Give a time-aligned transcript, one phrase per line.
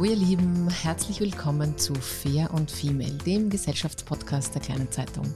[0.00, 5.26] Hallo ihr Lieben, herzlich willkommen zu Fair und Female, dem Gesellschaftspodcast der Kleinen Zeitung.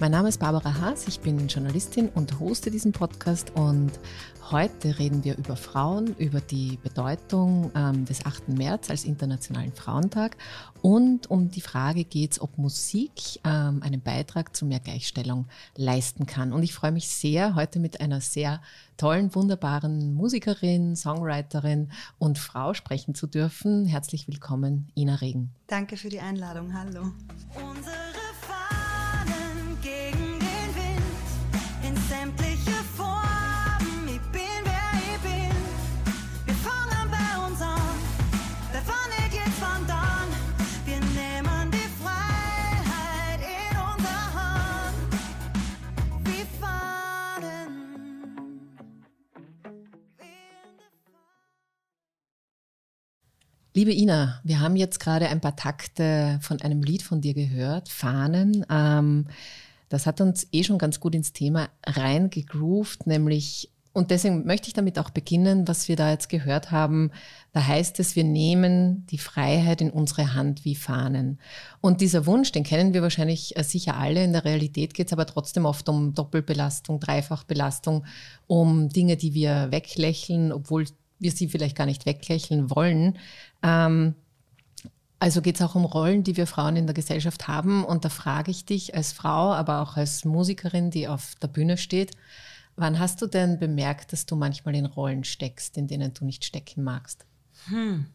[0.00, 3.92] Mein Name ist Barbara Haas, ich bin Journalistin und hoste diesen Podcast und
[4.50, 8.50] Heute reden wir über Frauen, über die Bedeutung ähm, des 8.
[8.50, 10.36] März als Internationalen Frauentag
[10.82, 13.12] und um die Frage geht es, ob Musik
[13.44, 15.46] ähm, einen Beitrag zu mehr Gleichstellung
[15.76, 16.52] leisten kann.
[16.52, 18.60] Und ich freue mich sehr, heute mit einer sehr
[18.96, 23.86] tollen, wunderbaren Musikerin, Songwriterin und Frau sprechen zu dürfen.
[23.86, 25.50] Herzlich willkommen, Ina Regen.
[25.66, 26.74] Danke für die Einladung.
[26.74, 27.12] Hallo.
[27.54, 27.96] Unsere
[53.74, 57.88] Liebe Ina, wir haben jetzt gerade ein paar Takte von einem Lied von dir gehört,
[57.88, 58.66] Fahnen.
[58.68, 59.28] Ähm,
[59.88, 64.74] das hat uns eh schon ganz gut ins Thema reingegroovt, nämlich, und deswegen möchte ich
[64.74, 67.12] damit auch beginnen, was wir da jetzt gehört haben.
[67.52, 71.38] Da heißt es, wir nehmen die Freiheit in unsere Hand wie Fahnen.
[71.80, 74.22] Und dieser Wunsch, den kennen wir wahrscheinlich äh, sicher alle.
[74.22, 78.04] In der Realität geht es aber trotzdem oft um Doppelbelastung, Dreifachbelastung,
[78.46, 80.84] um Dinge, die wir weglächeln, obwohl
[81.22, 83.18] wir sie vielleicht gar nicht weglächeln wollen.
[83.62, 84.14] Ähm,
[85.22, 87.84] also geht es auch um Rollen, die wir Frauen in der Gesellschaft haben.
[87.84, 91.78] Und da frage ich dich als Frau, aber auch als Musikerin, die auf der Bühne
[91.78, 92.16] steht,
[92.74, 96.44] wann hast du denn bemerkt, dass du manchmal in Rollen steckst, in denen du nicht
[96.44, 97.24] stecken magst?
[97.66, 98.06] Hm.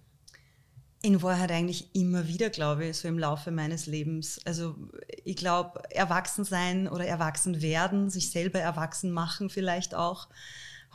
[1.01, 4.41] In Wahrheit eigentlich immer wieder, glaube ich, so im Laufe meines Lebens.
[4.43, 4.75] Also
[5.23, 10.27] ich glaube, erwachsen sein oder erwachsen werden, sich selber erwachsen machen vielleicht auch,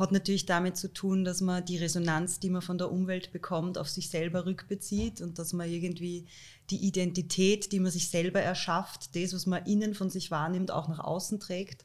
[0.02, 3.78] hat natürlich damit zu tun, dass man die Resonanz, die man von der Umwelt bekommt,
[3.78, 6.26] auf sich selber rückbezieht und dass man irgendwie
[6.70, 10.88] die Identität, die man sich selber erschafft, das, was man innen von sich wahrnimmt, auch
[10.88, 11.84] nach außen trägt.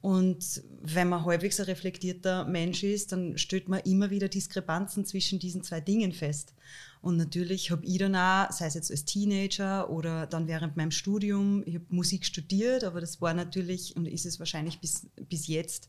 [0.00, 5.40] Und wenn man halbwegs ein reflektierter Mensch ist, dann stellt man immer wieder Diskrepanzen zwischen
[5.40, 6.54] diesen zwei Dingen fest.
[7.00, 10.90] Und natürlich habe ich dann auch, sei es jetzt als Teenager oder dann während meinem
[10.90, 15.46] Studium, ich habe Musik studiert, aber das war natürlich und ist es wahrscheinlich bis, bis
[15.46, 15.88] jetzt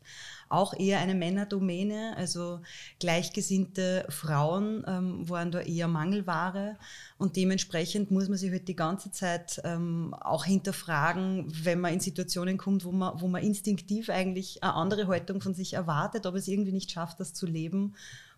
[0.50, 2.16] auch eher eine Männerdomäne.
[2.16, 2.62] Also
[3.00, 6.78] gleichgesinnte Frauen ähm, waren da eher Mangelware
[7.18, 12.00] und dementsprechend muss man sich halt die ganze Zeit ähm, auch hinterfragen, wenn man in
[12.00, 16.38] Situationen kommt, wo man, wo man instinktiv eigentlich eine andere Haltung von sich erwartet, aber
[16.38, 17.96] es irgendwie nicht schafft, das zu leben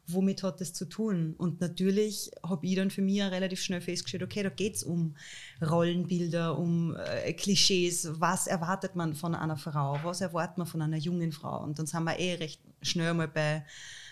[0.07, 1.35] womit hat das zu tun?
[1.37, 5.15] Und natürlich habe ich dann für mich relativ schnell festgestellt, okay, da geht es um
[5.61, 8.09] Rollenbilder, um äh, Klischees.
[8.19, 9.99] Was erwartet man von einer Frau?
[10.03, 11.63] Was erwartet man von einer jungen Frau?
[11.63, 13.65] Und dann sind wir eh recht schnell mal bei,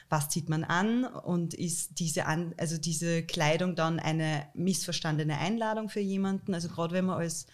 [0.10, 1.06] was zieht man an?
[1.06, 6.54] Und ist diese, an, also diese Kleidung dann eine missverstandene Einladung für jemanden?
[6.54, 7.46] Also gerade wenn man als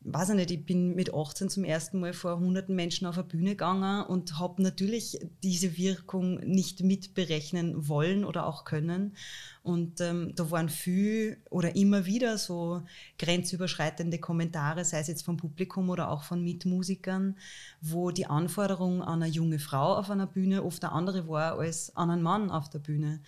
[0.00, 3.26] weiß ich nicht, ich bin mit 18 zum ersten Mal vor hunderten Menschen auf eine
[3.26, 9.14] Bühne gegangen und habe natürlich diese Wirkung nicht mitberechnen wollen oder auch können.
[9.62, 12.82] Und ähm, da waren viel oder immer wieder so
[13.18, 17.36] grenzüberschreitende Kommentare, sei es jetzt vom Publikum oder auch von Mitmusikern,
[17.80, 21.94] wo die Anforderung an eine junge Frau auf einer Bühne oft eine andere war als
[21.96, 23.20] an einen Mann auf der Bühne.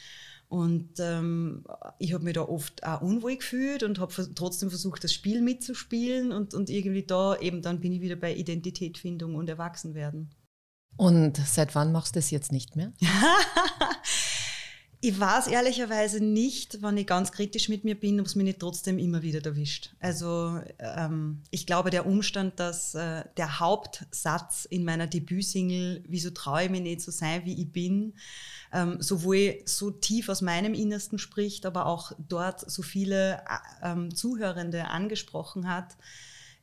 [0.50, 1.64] Und ähm,
[2.00, 6.32] ich habe mich da oft auch unwohl gefühlt und habe trotzdem versucht, das Spiel mitzuspielen.
[6.32, 10.34] Und, und irgendwie da eben dann bin ich wieder bei Identitätfindung und Erwachsenwerden.
[10.96, 12.92] Und seit wann machst du das jetzt nicht mehr?
[15.02, 18.58] Ich weiß ehrlicherweise nicht, wenn ich ganz kritisch mit mir bin, ob es mich nicht
[18.58, 19.94] trotzdem immer wieder erwischt.
[19.98, 26.64] Also ähm, ich glaube, der Umstand, dass äh, der Hauptsatz in meiner Debütsingle, wieso traue
[26.64, 28.12] ich mich nicht so sein, wie ich bin,
[28.74, 34.14] ähm, sowohl so tief aus meinem Innersten spricht, aber auch dort so viele äh, ähm,
[34.14, 35.96] Zuhörende angesprochen hat.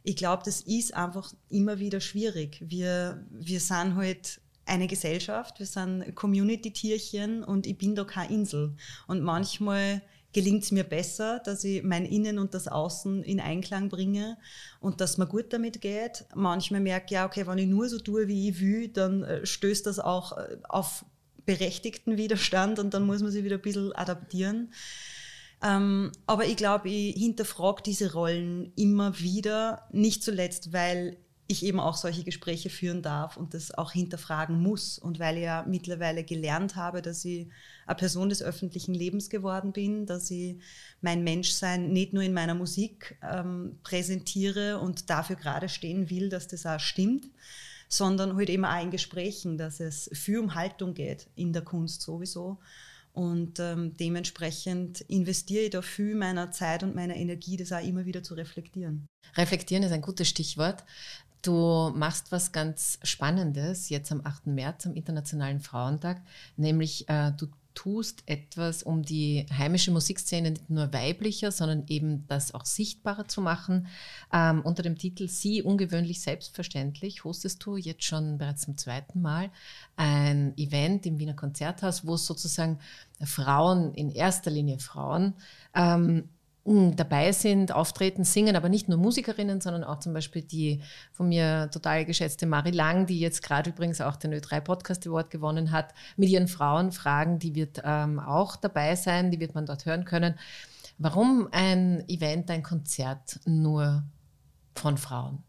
[0.03, 2.59] Ich glaube, das ist einfach immer wieder schwierig.
[2.61, 8.75] Wir, wir sind halt eine Gesellschaft, wir sind Community-Tierchen und ich bin da keine Insel.
[9.07, 10.01] Und manchmal
[10.33, 14.37] gelingt es mir besser, dass ich mein Innen und das Außen in Einklang bringe
[14.79, 16.25] und dass mir gut damit geht.
[16.35, 19.45] Manchmal merke ich, ja, okay, wenn ich nur so tue, wie ich will, dann äh,
[19.45, 21.05] stößt das auch äh, auf
[21.45, 24.73] berechtigten Widerstand und dann muss man sich wieder ein bisschen adaptieren.
[25.63, 31.79] Ähm, aber ich glaube, ich hinterfrage diese Rollen immer wieder, nicht zuletzt, weil ich eben
[31.79, 34.99] auch solche Gespräche führen darf und das auch hinterfragen muss.
[34.99, 37.47] Und weil ich ja mittlerweile gelernt habe, dass ich
[37.85, 40.57] eine Person des öffentlichen Lebens geworden bin, dass ich
[41.01, 46.47] mein Menschsein nicht nur in meiner Musik ähm, präsentiere und dafür gerade stehen will, dass
[46.47, 47.29] das auch stimmt,
[47.87, 52.01] sondern halt eben auch in Gesprächen, dass es für um Haltung geht in der Kunst
[52.01, 52.59] sowieso.
[53.13, 58.05] Und ähm, dementsprechend investiere ich da viel meiner Zeit und meiner Energie, das auch immer
[58.05, 59.07] wieder zu reflektieren.
[59.35, 60.83] Reflektieren ist ein gutes Stichwort.
[61.47, 64.47] Du machst was ganz Spannendes jetzt am 8.
[64.47, 66.21] März, am Internationalen Frauentag,
[66.57, 72.53] nämlich äh, du tust etwas, um die heimische Musikszene nicht nur weiblicher, sondern eben das
[72.53, 73.87] auch sichtbarer zu machen.
[74.33, 79.49] Ähm, unter dem Titel Sie ungewöhnlich selbstverständlich hostest du jetzt schon bereits zum zweiten Mal
[79.95, 82.79] ein Event im Wiener Konzerthaus, wo sozusagen
[83.23, 85.33] Frauen, in erster Linie Frauen,
[85.73, 86.27] ähm,
[86.67, 90.81] dabei sind, auftreten, singen, aber nicht nur Musikerinnen, sondern auch zum Beispiel die
[91.13, 95.29] von mir total geschätzte Marie Lang, die jetzt gerade übrigens auch den Ö3 Podcast Award
[95.29, 99.65] gewonnen hat, mit ihren Frauen fragen, die wird ähm, auch dabei sein, die wird man
[99.65, 100.35] dort hören können.
[100.97, 104.03] Warum ein Event, ein Konzert nur
[104.75, 105.43] von Frauen?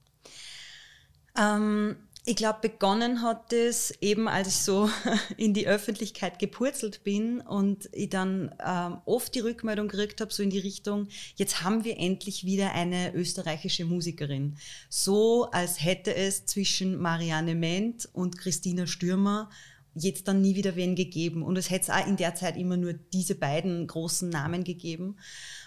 [1.37, 1.97] Ähm,
[2.29, 4.91] ich glaube, begonnen hat es eben, als ich so
[5.39, 10.43] in die Öffentlichkeit gepurzelt bin und ich dann ähm, oft die Rückmeldung gekriegt habe, so
[10.43, 14.59] in die Richtung, jetzt haben wir endlich wieder eine österreichische Musikerin.
[14.91, 19.49] So, als hätte es zwischen Marianne Ment und Christina Stürmer
[20.03, 21.43] jetzt dann nie wieder wen gegeben.
[21.43, 25.17] Und es hätte auch in der Zeit immer nur diese beiden großen Namen gegeben.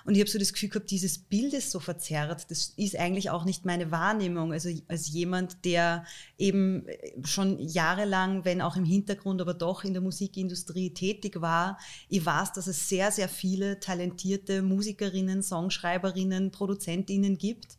[0.06, 2.50] Und ich habe so das Gefühl gehabt, dieses Bild ist so verzerrt.
[2.50, 4.52] Das ist eigentlich auch nicht meine Wahrnehmung.
[4.52, 6.06] Also als jemand, der
[6.38, 6.86] eben
[7.24, 11.78] schon jahrelang, wenn auch im Hintergrund, aber doch in der Musikindustrie tätig war,
[12.10, 17.78] ich weiß, dass es sehr, sehr viele talentierte Musikerinnen, Songschreiberinnen, Produzentinnen gibt.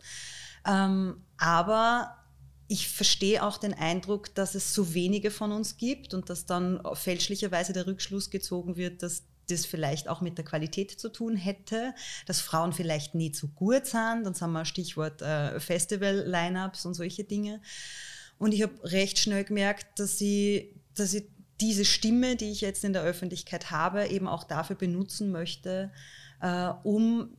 [0.66, 2.21] Ähm, aber
[2.72, 6.80] ich verstehe auch den Eindruck, dass es so wenige von uns gibt und dass dann
[6.94, 11.94] fälschlicherweise der Rückschluss gezogen wird, dass das vielleicht auch mit der Qualität zu tun hätte,
[12.24, 14.24] dass Frauen vielleicht nicht so gut sind.
[14.24, 17.60] Dann haben wir Stichwort äh, Festival-Lineups und solche Dinge.
[18.38, 21.24] Und ich habe recht schnell gemerkt, dass ich, dass ich
[21.60, 25.92] diese Stimme, die ich jetzt in der Öffentlichkeit habe, eben auch dafür benutzen möchte,
[26.40, 27.36] äh, um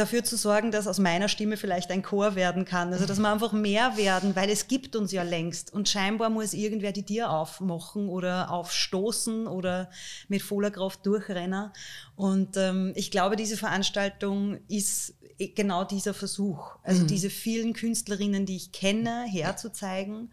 [0.00, 2.92] dafür zu sorgen, dass aus meiner Stimme vielleicht ein Chor werden kann.
[2.92, 5.72] Also dass wir einfach mehr werden, weil es gibt uns ja längst.
[5.72, 9.90] Und scheinbar muss irgendwer die Tür aufmachen oder aufstoßen oder
[10.28, 11.70] mit voller Kraft durchrennen.
[12.16, 15.14] Und ähm, ich glaube, diese Veranstaltung ist
[15.54, 16.76] genau dieser Versuch.
[16.82, 17.06] Also mhm.
[17.06, 20.30] diese vielen Künstlerinnen, die ich kenne, herzuzeigen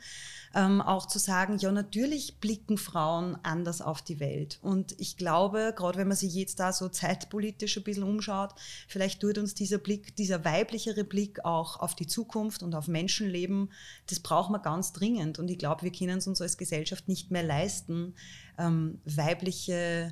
[0.57, 4.57] ähm, auch zu sagen, ja, natürlich blicken Frauen anders auf die Welt.
[4.63, 8.55] Und ich glaube, gerade wenn man sich jetzt da so zeitpolitisch ein bisschen umschaut,
[8.87, 13.71] vielleicht tut uns dieser Blick, dieser weiblichere Blick auch auf die Zukunft und auf Menschenleben,
[14.07, 15.37] das braucht man ganz dringend.
[15.37, 18.15] Und ich glaube, wir können es uns als Gesellschaft nicht mehr leisten,
[18.57, 20.11] ähm, weibliche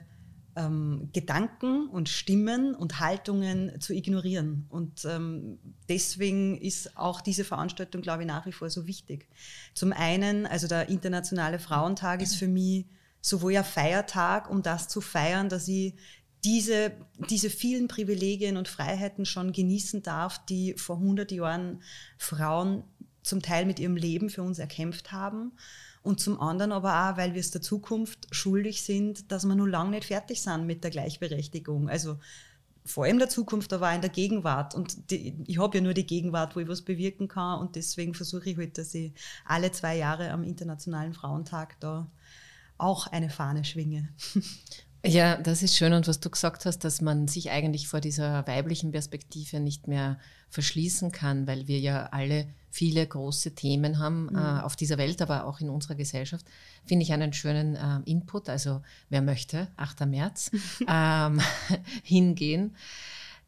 [0.55, 4.65] ähm, Gedanken und Stimmen und Haltungen zu ignorieren.
[4.69, 5.59] Und ähm,
[5.89, 9.27] deswegen ist auch diese Veranstaltung, glaube ich, nach wie vor so wichtig.
[9.73, 12.85] Zum einen, also der Internationale Frauentag ist für mich
[13.21, 15.93] sowohl ein Feiertag, um das zu feiern, dass ich
[16.43, 16.91] diese,
[17.29, 21.81] diese vielen Privilegien und Freiheiten schon genießen darf, die vor 100 Jahren
[22.17, 22.83] Frauen
[23.23, 25.53] zum Teil mit ihrem Leben für uns erkämpft haben
[26.05, 29.67] und zum anderen aber auch, weil wir es der Zukunft schuldig sind, dass wir nur
[29.67, 31.89] lange nicht fertig sind mit der Gleichberechtigung.
[31.89, 32.19] Also
[32.85, 34.75] vor allem der Zukunft, aber auch in der Gegenwart.
[34.75, 37.59] Und die, ich habe ja nur die Gegenwart, wo ich was bewirken kann.
[37.59, 39.13] Und deswegen versuche ich halt, dass ich
[39.45, 42.07] alle zwei Jahre am Internationalen Frauentag da
[42.77, 44.09] auch eine Fahne schwinge.
[45.05, 45.93] Ja, das ist schön.
[45.93, 50.17] Und was du gesagt hast, dass man sich eigentlich vor dieser weiblichen Perspektive nicht mehr
[50.49, 54.37] verschließen kann, weil wir ja alle viele große Themen haben mhm.
[54.37, 56.45] äh, auf dieser Welt, aber auch in unserer Gesellschaft,
[56.85, 58.49] finde ich einen schönen äh, Input.
[58.49, 60.05] Also wer möchte, 8.
[60.07, 60.51] März,
[60.87, 61.39] ähm,
[62.03, 62.75] hingehen.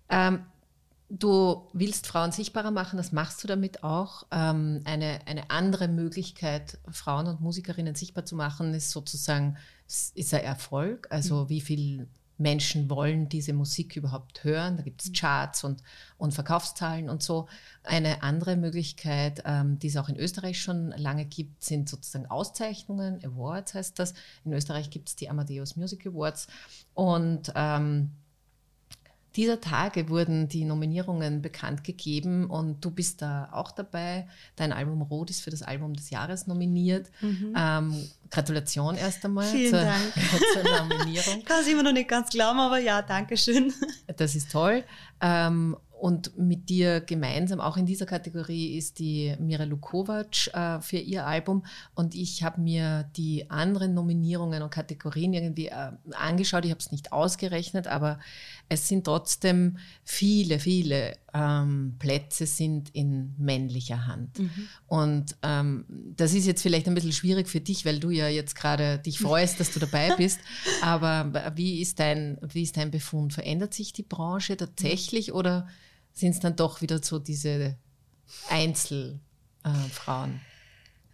[0.10, 0.42] Ähm,
[1.10, 4.26] Du willst Frauen sichtbarer machen, das machst du damit auch.
[4.30, 9.56] Ähm, eine, eine andere Möglichkeit, Frauen und Musikerinnen sichtbar zu machen, ist sozusagen
[9.88, 11.08] ist ein Erfolg.
[11.10, 11.50] Also mhm.
[11.50, 14.78] wie viele Menschen wollen diese Musik überhaupt hören?
[14.78, 15.14] Da gibt es mhm.
[15.14, 15.82] Charts und,
[16.18, 17.48] und Verkaufszahlen und so.
[17.84, 23.24] Eine andere Möglichkeit, ähm, die es auch in Österreich schon lange gibt, sind sozusagen Auszeichnungen,
[23.24, 24.14] Awards heißt das.
[24.46, 26.48] In Österreich gibt es die Amadeus Music Awards.
[26.94, 28.12] Und ähm,
[29.38, 34.28] dieser Tage wurden die Nominierungen bekannt gegeben und du bist da auch dabei.
[34.56, 37.12] Dein Album Rot ist für das Album des Jahres nominiert.
[37.22, 37.54] Mhm.
[37.56, 40.14] Ähm, Gratulation erst einmal Vielen zur, Dank.
[40.54, 41.44] zur Nominierung.
[41.46, 43.72] Kann es immer noch nicht ganz glauben, aber ja, danke schön.
[44.18, 44.84] Das ist toll.
[45.22, 50.98] Ähm, und mit dir gemeinsam, auch in dieser Kategorie, ist die Mira Lukovac äh, für
[50.98, 51.66] ihr Album.
[51.96, 56.66] Und ich habe mir die anderen Nominierungen und Kategorien irgendwie äh, angeschaut.
[56.66, 58.20] Ich habe es nicht ausgerechnet, aber
[58.70, 64.38] es sind trotzdem viele, viele ähm, Plätze sind in männlicher Hand.
[64.38, 64.52] Mhm.
[64.86, 65.86] Und ähm,
[66.16, 69.20] das ist jetzt vielleicht ein bisschen schwierig für dich, weil du ja jetzt gerade dich
[69.20, 70.40] freust, dass du dabei bist.
[70.82, 73.34] Aber wie ist, dein, wie ist dein Befund?
[73.34, 75.68] Verändert sich die Branche tatsächlich oder
[76.18, 77.78] sind es dann doch wieder so diese
[78.50, 79.22] Einzelfrauen?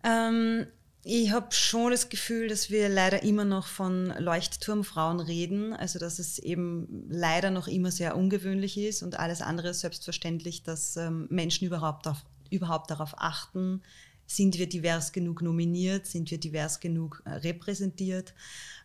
[0.04, 0.68] Äh, ähm,
[1.04, 5.74] ich habe schon das Gefühl, dass wir leider immer noch von Leuchtturmfrauen reden.
[5.74, 10.64] Also dass es eben leider noch immer sehr ungewöhnlich ist und alles andere ist selbstverständlich,
[10.64, 13.82] dass ähm, Menschen überhaupt, auf, überhaupt darauf achten,
[14.26, 18.34] sind wir divers genug nominiert, sind wir divers genug äh, repräsentiert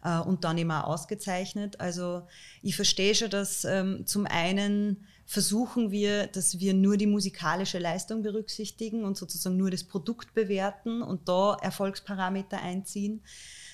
[0.02, 1.78] äh, und dann immer ausgezeichnet.
[1.80, 2.26] Also
[2.62, 8.22] ich verstehe schon, dass ähm, zum einen versuchen wir, dass wir nur die musikalische Leistung
[8.22, 13.20] berücksichtigen und sozusagen nur das Produkt bewerten und da Erfolgsparameter einziehen.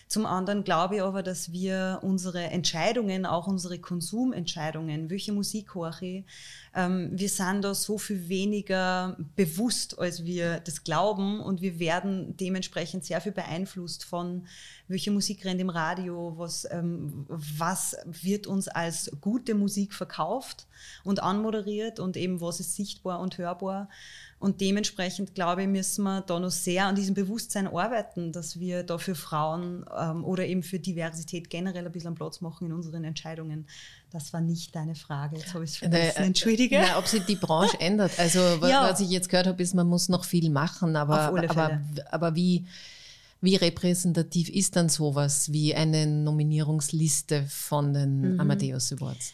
[0.09, 6.03] Zum anderen glaube ich aber, dass wir unsere Entscheidungen, auch unsere Konsumentscheidungen, welche Musik höre
[6.03, 6.25] ich,
[6.75, 12.37] ähm, wir sind da so viel weniger bewusst, als wir das glauben und wir werden
[12.37, 14.47] dementsprechend sehr viel beeinflusst von
[14.87, 20.67] welche Musik rennt im Radio, was, ähm, was wird uns als gute Musik verkauft
[21.05, 23.89] und anmoderiert und eben was ist sichtbar und hörbar.
[24.39, 28.83] Und dementsprechend, glaube ich, müssen wir da noch sehr an diesem Bewusstsein arbeiten, dass wir
[28.83, 33.05] da für Frauen ähm, oder eben für Diversität generell ein bisschen Platz machen in unseren
[33.05, 33.67] Entscheidungen.
[34.11, 35.37] Das war nicht deine Frage.
[35.37, 36.23] Jetzt habe ich es vergessen.
[36.23, 36.79] Äh, Entschuldige.
[36.79, 38.19] Na, ob sich die Branche ändert.
[38.19, 38.83] Also, ja.
[38.91, 40.95] was ich jetzt gehört habe, ist, man muss noch viel machen.
[40.95, 42.67] Aber, aber, aber wie,
[43.45, 48.41] wie repräsentativ ist dann sowas wie eine Nominierungsliste von den mhm.
[48.41, 49.33] Amadeus Awards?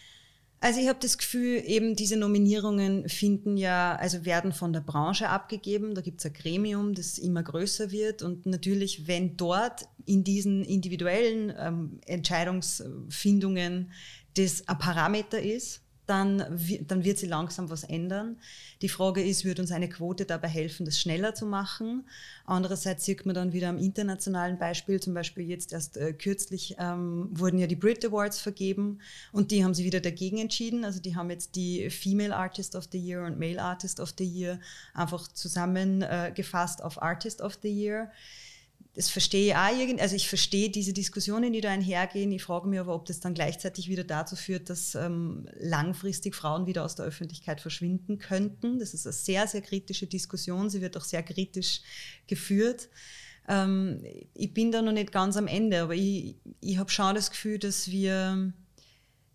[0.63, 5.31] Also ich habe das Gefühl, eben diese Nominierungen finden ja, also werden von der Branche
[5.31, 5.95] abgegeben.
[5.95, 8.23] Da gibt es ein Gremium, das immer größer wird.
[8.23, 13.91] Und natürlich, wenn dort in diesen individuellen ähm, Entscheidungsfindungen
[14.35, 16.45] das ein Parameter ist, dann,
[16.89, 18.37] dann wird sie langsam was ändern.
[18.83, 22.05] Die Frage ist, wird uns eine Quote dabei helfen, das schneller zu machen?
[22.45, 27.29] Andererseits sieht man dann wieder am internationalen Beispiel, zum Beispiel jetzt erst äh, kürzlich ähm,
[27.31, 28.99] wurden ja die Brit Awards vergeben
[29.31, 30.85] und die haben sie wieder dagegen entschieden.
[30.85, 34.25] Also die haben jetzt die Female Artist of the Year und Male Artist of the
[34.25, 34.59] Year
[34.95, 38.11] einfach zusammengefasst äh, auf Artist of the Year
[38.95, 42.33] das verstehe ich auch irgendwie, also ich verstehe diese Diskussionen, die da einhergehen.
[42.33, 46.67] Ich frage mich aber, ob das dann gleichzeitig wieder dazu führt, dass ähm, langfristig Frauen
[46.67, 48.81] wieder aus der Öffentlichkeit verschwinden könnten.
[48.81, 50.71] Das ist eine sehr, sehr kritische Diskussion.
[50.71, 51.83] Sie wird auch sehr kritisch
[52.27, 52.89] geführt.
[53.49, 54.03] Ähm,
[54.35, 57.61] ich bin da noch nicht ganz am Ende, aber ich, ich habe schon das Gefühl,
[57.61, 58.53] dass wir,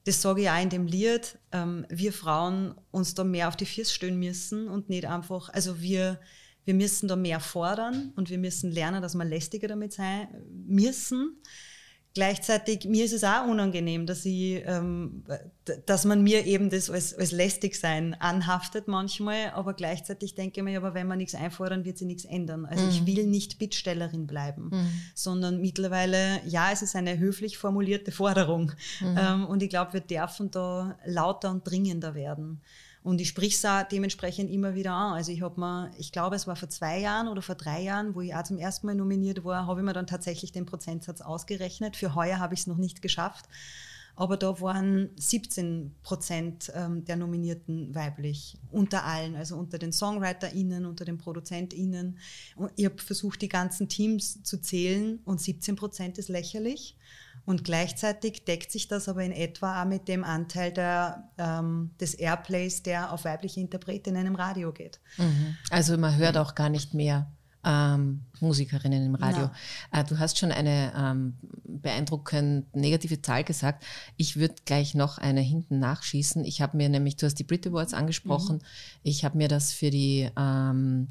[0.03, 3.65] das sage ich auch in dem Lied, ähm, wir Frauen uns da mehr auf die
[3.65, 6.19] Füße stellen müssen und nicht einfach, also wir,
[6.65, 10.27] wir müssen da mehr fordern und wir müssen lernen, dass wir lästiger damit sein
[10.67, 11.37] müssen.
[12.15, 15.25] Gleichzeitig, mir ist es auch unangenehm, dass, ich, ähm,
[15.85, 20.63] dass man mir eben das als, als lästig sein anhaftet manchmal, aber gleichzeitig denke ich
[20.63, 22.65] mir, aber wenn wir nichts einfordern, wird sich nichts ändern.
[22.65, 22.89] Also mhm.
[22.89, 24.89] ich will nicht Bittstellerin bleiben, mhm.
[25.13, 29.17] sondern mittlerweile, ja, es ist eine höflich formulierte Forderung mhm.
[29.19, 32.61] ähm, und ich glaube, wir dürfen da lauter und dringender werden.
[33.05, 35.13] Und ich sprich es auch dementsprechend immer wieder an.
[35.13, 38.15] Also ich habe mir, ich glaube, es war vor zwei Jahren oder vor drei Jahren,
[38.15, 41.21] wo ich auch zum ersten Mal nominiert war, habe ich mir dann tatsächlich den Prozentsatz
[41.21, 41.95] ausgerechnet.
[41.95, 43.45] Für heuer habe ich es noch nicht geschafft.
[44.15, 50.87] Aber da waren 17 Prozent ähm, der Nominierten weiblich, unter allen, also unter den SongwriterInnen,
[50.87, 52.17] unter den ProduzentInnen.
[52.55, 56.97] Und ich habe versucht, die ganzen Teams zu zählen und 17 Prozent ist lächerlich.
[57.45, 62.15] Und gleichzeitig deckt sich das aber in etwa auch mit dem Anteil der, ähm, des
[62.15, 64.99] Airplays, der auf weibliche Interpretinnen im Radio geht.
[65.17, 65.55] Mhm.
[65.69, 67.31] Also man hört auch gar nicht mehr
[67.65, 69.49] ähm, Musikerinnen im Radio.
[69.91, 71.33] Äh, du hast schon eine ähm,
[71.63, 73.83] beeindruckend negative Zahl gesagt.
[74.17, 76.45] Ich würde gleich noch eine hinten nachschießen.
[76.45, 78.99] Ich habe mir nämlich, du hast die Brit Awards angesprochen, mhm.
[79.03, 81.07] ich habe mir das für die ähm,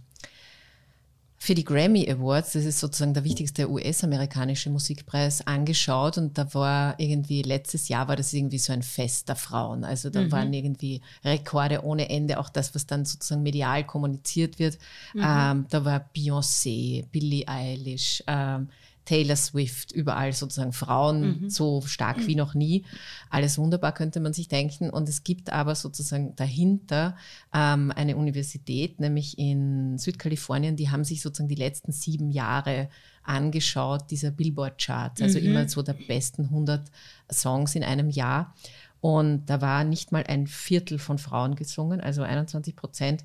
[1.45, 6.99] für die Grammy Awards, das ist sozusagen der wichtigste US-amerikanische Musikpreis, angeschaut und da war
[6.99, 9.85] irgendwie, letztes Jahr war das irgendwie so ein Fest der Frauen.
[9.85, 10.33] Also da mhm.
[10.33, 14.79] waren irgendwie Rekorde ohne Ende, auch das, was dann sozusagen medial kommuniziert wird.
[15.13, 15.23] Mhm.
[15.23, 18.71] Ähm, da war Beyoncé, Billie Eilish, ähm,
[19.05, 21.51] Taylor Swift, überall sozusagen Frauen mhm.
[21.51, 22.85] so stark wie noch nie.
[23.31, 24.91] Alles wunderbar, könnte man sich denken.
[24.91, 27.17] Und es gibt aber sozusagen dahinter
[27.53, 32.89] ähm, eine Universität, nämlich in Südkalifornien, die haben sich sozusagen die letzten sieben Jahre
[33.23, 35.47] angeschaut, dieser Billboard-Chart, also mhm.
[35.47, 36.91] immer so der besten 100
[37.33, 38.55] Songs in einem Jahr.
[39.01, 43.25] Und da war nicht mal ein Viertel von Frauen gesungen, also 21 Prozent.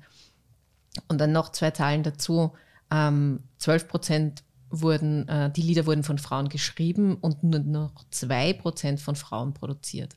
[1.08, 2.52] Und dann noch zwei Zahlen dazu.
[2.90, 8.52] Ähm, 12 Prozent wurden, äh, die Lieder wurden von Frauen geschrieben und nur noch zwei
[8.52, 10.14] Prozent von Frauen produziert.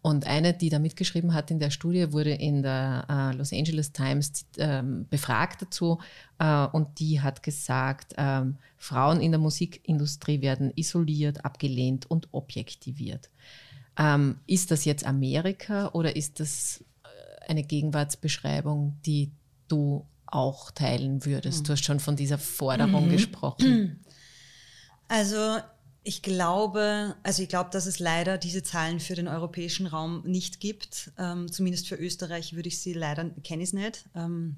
[0.00, 3.92] Und eine, die da mitgeschrieben hat in der Studie, wurde in der äh, Los Angeles
[3.92, 5.98] Times äh, befragt dazu
[6.38, 13.28] äh, und die hat gesagt, ähm, Frauen in der Musikindustrie werden isoliert, abgelehnt und objektiviert.
[13.98, 19.32] Ähm, ist das jetzt Amerika oder ist das äh, eine Gegenwartsbeschreibung, die
[19.66, 21.60] du auch teilen würdest?
[21.60, 21.64] Mhm.
[21.64, 23.12] Du hast schon von dieser Forderung mhm.
[23.12, 24.04] gesprochen.
[25.10, 25.56] Also
[26.04, 30.60] ich glaube, also ich glaube, dass es leider diese Zahlen für den europäischen Raum nicht
[30.60, 31.12] gibt.
[31.18, 34.04] Ähm, zumindest für Österreich würde ich sie leider, kenne ich es nicht.
[34.14, 34.56] Ähm,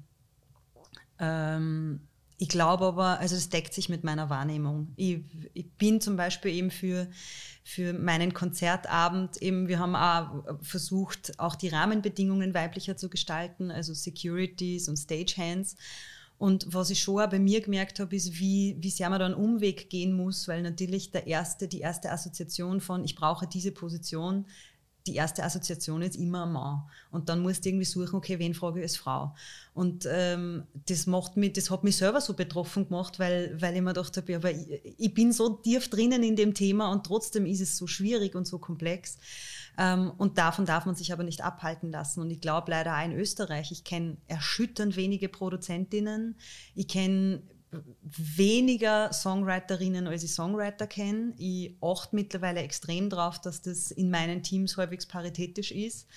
[1.19, 2.07] ähm,
[2.41, 4.87] ich glaube aber, also es deckt sich mit meiner Wahrnehmung.
[4.95, 5.19] Ich,
[5.53, 7.07] ich, bin zum Beispiel eben für,
[7.63, 13.93] für meinen Konzertabend eben, wir haben auch versucht, auch die Rahmenbedingungen weiblicher zu gestalten, also
[13.93, 15.75] Securities und Stagehands.
[16.39, 19.27] Und was ich schon auch bei mir gemerkt habe, ist, wie, wie sehr man da
[19.27, 23.71] einen Umweg gehen muss, weil natürlich der erste, die erste Assoziation von, ich brauche diese
[23.71, 24.47] Position,
[25.07, 26.83] die erste Assoziation ist immer ein Mann.
[27.09, 29.35] Und dann musst du irgendwie suchen, okay, wen frage ich als Frau?
[29.73, 33.81] Und ähm, das macht mich, das hat mich selber so betroffen gemacht, weil, weil ich
[33.81, 37.45] mir gedacht habe, aber ich, ich, bin so tief drinnen in dem Thema und trotzdem
[37.45, 39.17] ist es so schwierig und so komplex.
[39.77, 42.21] Ähm, und davon darf man sich aber nicht abhalten lassen.
[42.21, 46.35] Und ich glaube leider auch in Österreich, ich kenne erschütternd wenige Produzentinnen.
[46.75, 47.41] Ich kenne
[48.01, 51.33] weniger Songwriterinnen, als ich Songwriter kenne.
[51.37, 56.07] Ich achte mittlerweile extrem darauf, dass das in meinen Teams halbwegs paritätisch ist.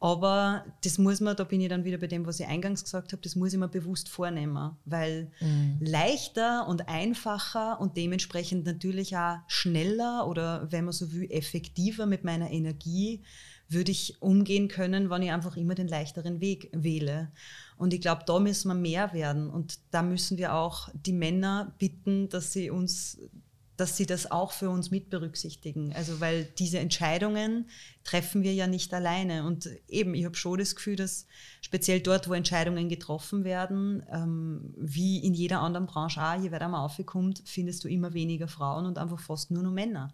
[0.00, 3.12] Aber das muss man, da bin ich dann wieder bei dem, was ich eingangs gesagt
[3.12, 5.78] habe, das muss ich mir bewusst vornehmen, weil mhm.
[5.80, 12.22] leichter und einfacher und dementsprechend natürlich auch schneller oder wenn man so will, effektiver mit
[12.22, 13.22] meiner Energie
[13.68, 17.30] würde ich umgehen können, wenn ich einfach immer den leichteren Weg wähle.
[17.76, 19.50] Und ich glaube, da müssen wir mehr werden.
[19.50, 23.18] Und da müssen wir auch die Männer bitten, dass sie uns
[23.78, 25.92] dass sie das auch für uns mit berücksichtigen.
[25.94, 27.68] Also weil diese Entscheidungen
[28.02, 29.46] treffen wir ja nicht alleine.
[29.46, 31.26] Und eben, ich habe schon das Gefühl, dass
[31.60, 36.66] speziell dort, wo Entscheidungen getroffen werden, ähm, wie in jeder anderen Branche auch, je weiter
[36.66, 40.12] man aufkommt, findest du immer weniger Frauen und einfach fast nur noch Männer.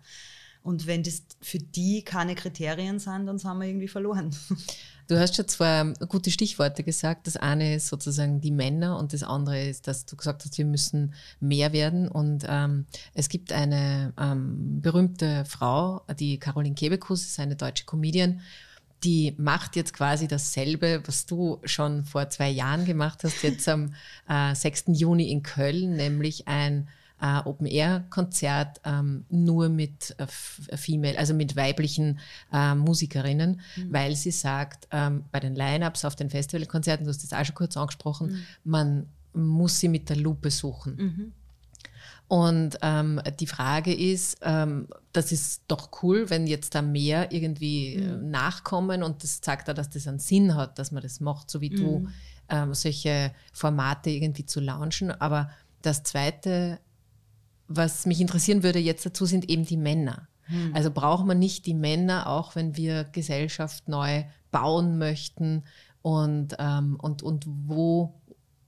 [0.65, 4.35] Und wenn das für die keine Kriterien sind, dann sind wir irgendwie verloren.
[5.07, 7.27] Du hast schon zwei gute Stichworte gesagt.
[7.27, 10.65] Das eine ist sozusagen die Männer und das andere ist, dass du gesagt hast, wir
[10.65, 12.09] müssen mehr werden.
[12.09, 18.41] Und ähm, es gibt eine ähm, berühmte Frau, die Caroline Kebekus, ist eine deutsche Comedian,
[19.03, 23.95] die macht jetzt quasi dasselbe, was du schon vor zwei Jahren gemacht hast, jetzt am
[24.27, 24.85] äh, 6.
[24.89, 26.89] Juni in Köln, nämlich ein
[27.25, 30.27] äh, Open-Air-Konzert ähm, nur mit äh,
[30.77, 32.19] Female, also mit weiblichen
[32.53, 33.93] äh, Musikerinnen, mhm.
[33.93, 37.55] weil sie sagt, ähm, bei den Line-Ups auf den Festivalkonzerten, du hast das auch schon
[37.55, 38.43] kurz angesprochen, mhm.
[38.65, 40.97] man muss sie mit der Lupe suchen.
[40.97, 41.33] Mhm.
[42.29, 47.95] Und ähm, die Frage ist, ähm, das ist doch cool, wenn jetzt da mehr irgendwie
[47.95, 48.31] äh, mhm.
[48.31, 51.63] nachkommen und das zeigt da, dass das einen Sinn hat, dass man das macht, so
[51.63, 51.77] wie mhm.
[51.77, 52.09] du,
[52.51, 55.11] ähm, solche Formate irgendwie zu launchen.
[55.11, 56.81] Aber das Zweite
[57.69, 60.29] was mich interessieren würde jetzt dazu, sind eben die Männer.
[60.45, 60.75] Hm.
[60.75, 65.65] Also braucht man nicht die Männer, auch wenn wir Gesellschaft neu bauen möchten
[66.03, 68.21] und, ähm, und, und wo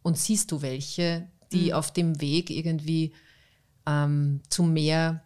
[0.02, 1.72] und siehst du welche, die hm.
[1.74, 3.12] auf dem Weg irgendwie
[3.86, 5.22] ähm, zu mehr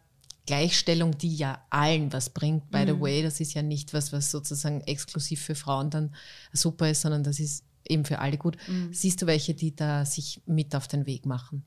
[0.46, 3.00] Gleichstellung, die ja allen was bringt, by the hm.
[3.00, 6.14] way, das ist ja nicht was, was sozusagen exklusiv für Frauen dann
[6.52, 8.56] super ist, sondern das ist eben für alle gut.
[8.68, 8.92] Mhm.
[8.92, 11.64] Siehst du welche, die da sich mit auf den Weg machen?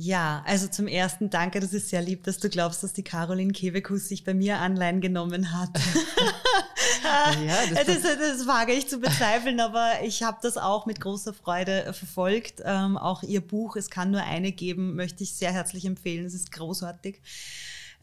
[0.00, 3.52] Ja, also zum ersten danke, das ist sehr lieb, dass du glaubst, dass die Caroline
[3.52, 5.70] Kebekus sich bei mir Anleihen genommen hat.
[7.44, 11.34] ja, das, das, das, wage ich zu bezweifeln, aber ich habe das auch mit großer
[11.34, 12.62] Freude äh, verfolgt.
[12.64, 16.26] Ähm, auch ihr Buch, es kann nur eine geben, möchte ich sehr herzlich empfehlen.
[16.26, 17.20] Es ist großartig.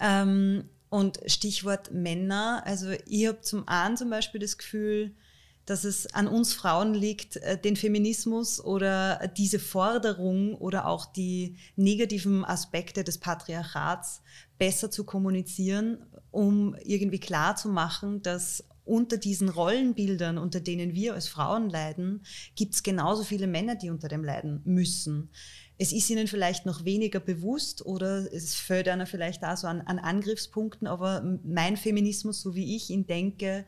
[0.01, 5.15] Ähm, und Stichwort Männer, also ich habe zum einen zum Beispiel das Gefühl,
[5.65, 11.57] dass es an uns Frauen liegt, äh, den Feminismus oder diese Forderung oder auch die
[11.75, 14.21] negativen Aspekte des Patriarchats
[14.57, 21.15] besser zu kommunizieren, um irgendwie klar zu machen, dass unter diesen Rollenbildern, unter denen wir
[21.15, 22.23] als Frauen leiden,
[22.55, 25.29] gibt es genauso viele Männer, die unter dem leiden müssen.
[25.77, 29.81] Es ist ihnen vielleicht noch weniger bewusst oder es fällt einer vielleicht auch so an,
[29.81, 33.65] an Angriffspunkten, aber mein Feminismus, so wie ich ihn denke,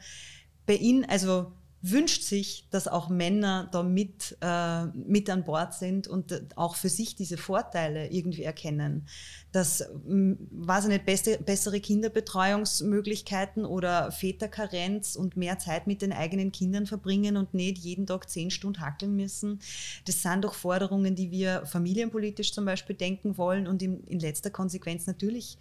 [0.68, 1.52] bei ihnen, also
[1.82, 6.90] wünscht sich, dass auch Männer da mit, äh, mit an Bord sind und auch für
[6.90, 9.08] sich diese Vorteile irgendwie erkennen.
[9.52, 16.52] Dass, weiß ich nicht, beste, bessere Kinderbetreuungsmöglichkeiten oder Väterkarenz und mehr Zeit mit den eigenen
[16.52, 19.60] Kindern verbringen und nicht jeden Tag zehn Stunden hackeln müssen.
[20.06, 24.50] Das sind doch Forderungen, die wir familienpolitisch zum Beispiel denken wollen und in, in letzter
[24.50, 25.58] Konsequenz natürlich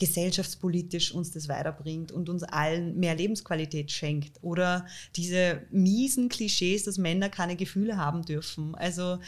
[0.00, 4.38] gesellschaftspolitisch uns das weiterbringt und uns allen mehr Lebensqualität schenkt.
[4.42, 8.74] Oder diese miesen Klischees, dass Männer keine Gefühle haben dürfen.
[8.74, 9.18] Also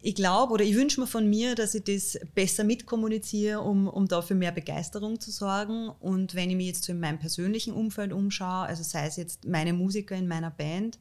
[0.00, 4.08] ich glaube oder ich wünsche mir von mir, dass ich das besser mitkommuniziere, um, um
[4.08, 5.88] dafür mehr Begeisterung zu sorgen.
[5.88, 9.44] Und wenn ich mich jetzt so in meinem persönlichen Umfeld umschaue, also sei es jetzt
[9.46, 10.98] meine Musiker in meiner Band,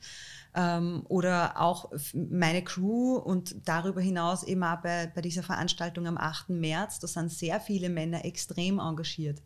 [0.54, 6.18] ähm, oder auch meine Crew und darüber hinaus eben auch bei, bei dieser Veranstaltung am
[6.18, 6.50] 8.
[6.50, 9.42] März, da sind sehr viele Männer extrem engagiert,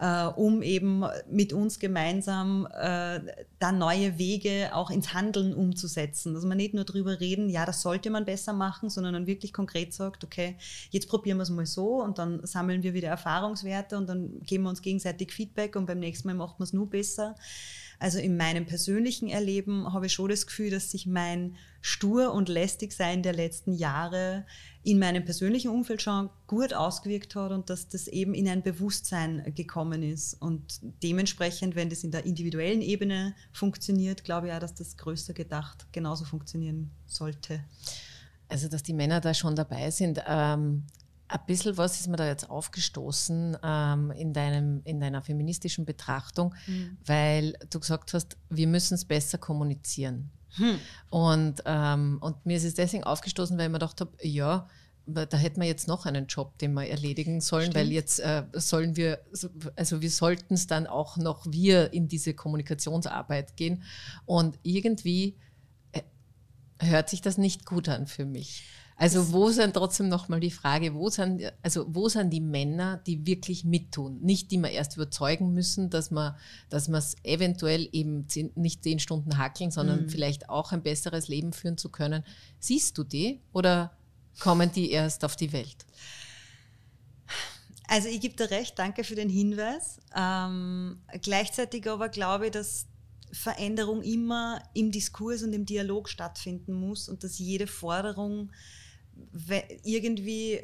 [0.00, 3.20] äh, um eben mit uns gemeinsam äh,
[3.58, 6.34] da neue Wege auch ins Handeln umzusetzen.
[6.34, 9.52] Dass man nicht nur darüber reden, ja, das sollte man besser machen, sondern dann wirklich
[9.52, 10.56] konkret sagt, okay,
[10.90, 14.64] jetzt probieren wir es mal so und dann sammeln wir wieder Erfahrungswerte und dann geben
[14.64, 17.36] wir uns gegenseitig Feedback und beim nächsten Mal machen wir es nur besser.
[18.04, 22.50] Also in meinem persönlichen Erleben habe ich schon das Gefühl, dass sich mein stur und
[22.50, 24.44] lästig sein der letzten Jahre
[24.82, 29.54] in meinem persönlichen Umfeld schon gut ausgewirkt hat und dass das eben in ein Bewusstsein
[29.54, 30.34] gekommen ist.
[30.34, 35.32] Und dementsprechend, wenn das in der individuellen Ebene funktioniert, glaube ich auch, dass das größer
[35.32, 37.64] gedacht genauso funktionieren sollte.
[38.50, 40.22] Also, dass die Männer da schon dabei sind.
[40.28, 40.82] Ähm,
[41.34, 46.54] ein bisschen was ist mir da jetzt aufgestoßen ähm, in, deinem, in deiner feministischen Betrachtung,
[46.66, 46.96] mhm.
[47.04, 50.30] weil du gesagt hast, wir müssen es besser kommunizieren.
[50.56, 50.78] Hm.
[51.10, 54.68] Und, ähm, und mir ist es deswegen aufgestoßen, weil ich mir gedacht habe, ja,
[55.06, 57.76] da hätten wir jetzt noch einen Job, den wir erledigen sollen, Stimmt.
[57.76, 59.20] weil jetzt äh, sollen wir,
[59.76, 63.82] also wir sollten es dann auch noch wir in diese Kommunikationsarbeit gehen.
[64.24, 65.36] Und irgendwie
[65.90, 66.02] äh,
[66.78, 68.64] hört sich das nicht gut an für mich.
[68.96, 73.26] Also wo sind trotzdem nochmal die Frage, wo sind, also wo sind die Männer, die
[73.26, 74.20] wirklich mittun?
[74.20, 76.36] Nicht die wir erst überzeugen müssen, dass man
[76.70, 80.10] dass es eventuell eben zehn, nicht zehn Stunden hackeln, sondern mhm.
[80.10, 82.22] vielleicht auch ein besseres Leben führen zu können.
[82.60, 83.96] Siehst du die oder
[84.38, 85.84] kommen die erst auf die Welt?
[87.88, 89.98] Also ich gebe dir recht, danke für den Hinweis.
[90.16, 92.86] Ähm, gleichzeitig aber glaube ich, dass
[93.32, 98.50] Veränderung immer im Diskurs und im Dialog stattfinden muss und dass jede Forderung
[99.84, 100.60] irgendwie,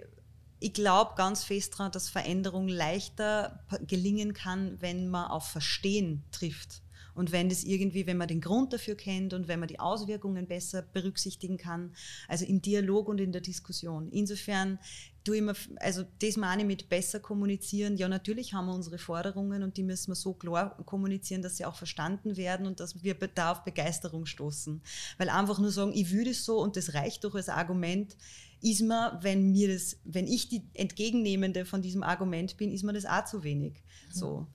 [0.58, 6.82] ich glaube ganz fest daran, dass Veränderung leichter gelingen kann, wenn man auf Verstehen trifft.
[7.14, 10.46] Und wenn das irgendwie, wenn man den Grund dafür kennt und wenn man die Auswirkungen
[10.46, 11.94] besser berücksichtigen kann,
[12.28, 14.08] also im Dialog und in der Diskussion.
[14.10, 14.78] Insofern
[15.24, 17.96] du immer, also das meine ich mit besser kommunizieren.
[17.96, 21.64] Ja, natürlich haben wir unsere Forderungen und die müssen wir so klar kommunizieren, dass sie
[21.64, 24.80] auch verstanden werden und dass wir da auf Begeisterung stoßen.
[25.18, 28.16] Weil einfach nur sagen, ich würde es so und das reicht doch als Argument,
[28.62, 32.92] ist mir, wenn mir das, wenn ich die Entgegennehmende von diesem Argument bin, ist mir
[32.92, 33.74] das auch zu wenig.
[33.74, 34.12] Mhm.
[34.12, 34.46] So.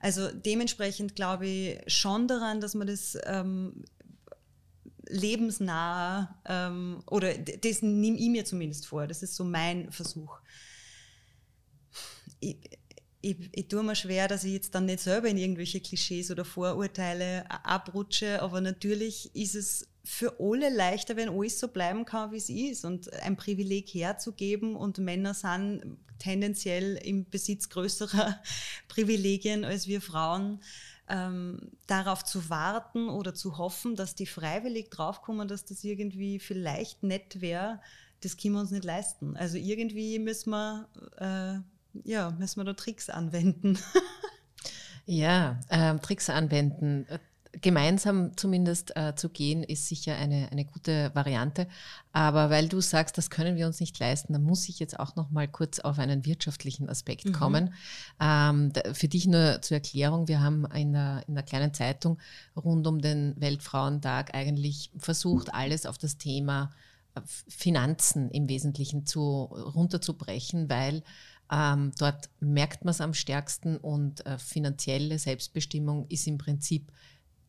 [0.00, 3.84] Also dementsprechend glaube ich schon daran, dass man das ähm,
[5.08, 9.06] lebensnah ähm, oder das nehme ich mir zumindest vor.
[9.06, 10.38] Das ist so mein Versuch.
[12.40, 12.56] Ich,
[13.20, 16.44] ich, ich tue mir schwer, dass ich jetzt dann nicht selber in irgendwelche Klischees oder
[16.44, 22.36] Vorurteile abrutsche, aber natürlich ist es für alle leichter, wenn alles so bleiben kann, wie
[22.36, 28.40] es ist und ein Privileg herzugeben und Männer sind tendenziell im Besitz größerer
[28.88, 30.60] Privilegien als wir Frauen.
[31.14, 37.02] Ähm, darauf zu warten oder zu hoffen, dass die freiwillig draufkommen, dass das irgendwie vielleicht
[37.02, 37.80] nett wäre,
[38.22, 39.36] das können wir uns nicht leisten.
[39.36, 43.78] Also irgendwie müssen wir, äh, ja, müssen wir da Tricks anwenden.
[45.04, 47.06] ja, ähm, Tricks anwenden
[47.60, 51.66] gemeinsam zumindest äh, zu gehen, ist sicher eine, eine gute Variante.
[52.12, 55.16] Aber weil du sagst, das können wir uns nicht leisten, dann muss ich jetzt auch
[55.16, 57.32] noch mal kurz auf einen wirtschaftlichen Aspekt mhm.
[57.32, 57.74] kommen.
[58.20, 62.18] Ähm, für dich nur zur Erklärung, wir haben in der, in der kleinen Zeitung
[62.56, 66.72] rund um den Weltfrauentag eigentlich versucht, alles auf das Thema
[67.14, 71.02] äh, Finanzen im Wesentlichen zu, runterzubrechen, weil
[71.52, 76.90] ähm, dort merkt man es am stärksten und äh, finanzielle Selbstbestimmung ist im Prinzip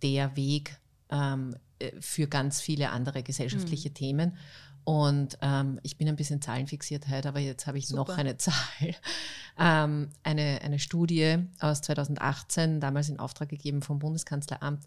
[0.03, 0.77] der Weg
[1.09, 3.93] ähm, äh, für ganz viele andere gesellschaftliche mhm.
[3.93, 4.37] Themen.
[4.85, 8.01] Und ähm, ich bin ein bisschen zahlenfixiert heute, aber jetzt habe ich Super.
[8.01, 8.53] noch eine Zahl.
[9.57, 14.83] Ähm, eine, eine Studie aus 2018, damals in Auftrag gegeben vom Bundeskanzleramt.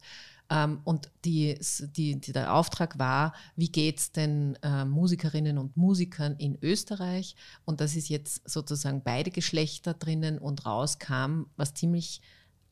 [0.51, 1.59] Ähm, und die,
[1.97, 7.35] die, die, der Auftrag war, wie geht es den äh, Musikerinnen und Musikern in Österreich?
[7.65, 12.21] Und das ist jetzt sozusagen beide Geschlechter drinnen und rauskam, was ziemlich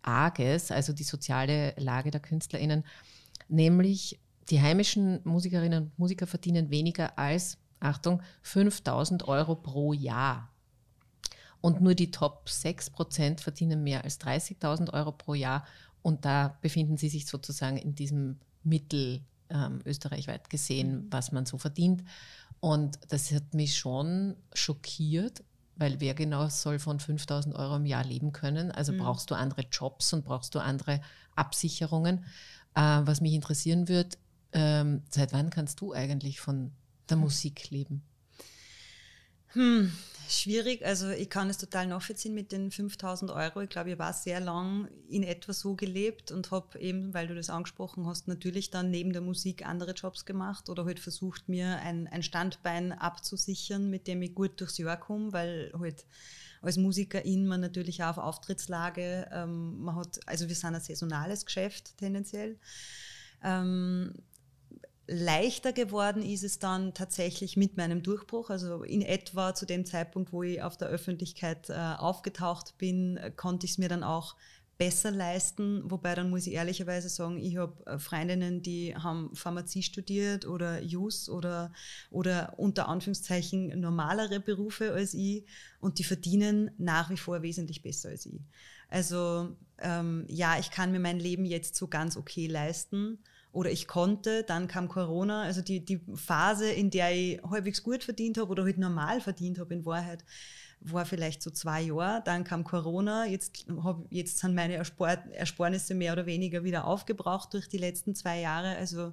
[0.05, 2.85] Arges, also die soziale Lage der KünstlerInnen,
[3.49, 10.51] nämlich die heimischen Musikerinnen und Musiker verdienen weniger als, Achtung, 5000 Euro pro Jahr.
[11.61, 15.67] Und nur die Top 6 Prozent verdienen mehr als 30.000 Euro pro Jahr.
[16.03, 21.57] Und da befinden sie sich sozusagen in diesem Mittel ähm, österreichweit gesehen, was man so
[21.57, 22.05] verdient.
[22.61, 25.43] Und das hat mich schon schockiert,
[25.77, 28.71] weil wer genau soll von 5000 Euro im Jahr leben können?
[28.71, 28.99] Also mhm.
[28.99, 31.01] brauchst du andere Jobs und brauchst du andere
[31.35, 32.25] Absicherungen.
[32.75, 34.19] Äh, was mich interessieren wird,
[34.53, 36.73] ähm, seit wann kannst du eigentlich von
[37.09, 37.25] der hm.
[37.25, 38.03] Musik leben?
[39.55, 39.93] Hm,
[40.29, 40.85] schwierig.
[40.85, 43.61] Also ich kann es total nachvollziehen mit den 5000 Euro.
[43.61, 47.35] Ich glaube, ich war sehr lang in etwa so gelebt und habe eben, weil du
[47.35, 51.79] das angesprochen hast, natürlich dann neben der Musik andere Jobs gemacht oder halt versucht, mir
[51.79, 56.05] ein, ein Standbein abzusichern, mit dem ich gut durchs Jahr komme, weil halt
[56.63, 61.45] als Musikerin man natürlich auch auf Auftrittslage, ähm, man hat, also wir sind ein saisonales
[61.45, 62.59] Geschäft tendenziell.
[63.43, 64.15] Ähm,
[65.07, 68.51] leichter geworden ist es dann tatsächlich mit meinem Durchbruch.
[68.51, 73.31] Also in etwa zu dem Zeitpunkt, wo ich auf der Öffentlichkeit äh, aufgetaucht bin, äh,
[73.31, 74.37] konnte ich es mir dann auch
[74.79, 75.83] besser leisten.
[75.91, 80.83] Wobei dann muss ich ehrlicherweise sagen, ich habe äh, Freundinnen, die haben Pharmazie studiert oder
[80.83, 81.73] Jus oder,
[82.11, 85.45] oder unter Anführungszeichen normalere Berufe als ich
[85.81, 88.41] und die verdienen nach wie vor wesentlich besser als ich.
[88.89, 93.19] Also ähm, ja, ich kann mir mein Leben jetzt so ganz okay leisten
[93.55, 98.05] oder ich konnte, dann kam Corona, also die, die Phase, in der ich halbwegs gut
[98.05, 100.25] verdient habe oder halt normal verdient habe in Wahrheit,
[100.81, 105.95] war vielleicht so zwei Jahre, dann kam Corona, jetzt, hab, jetzt sind meine Erspar Ersparnisse
[105.95, 109.13] mehr oder weniger wieder aufgebraucht durch die letzten zwei Jahre, also